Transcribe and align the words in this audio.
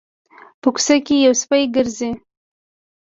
په 0.61 0.67
کوڅه 0.75 0.95
کې 1.05 1.15
یو 1.25 1.33
سپی 1.41 1.63
ګرځي 1.75 2.11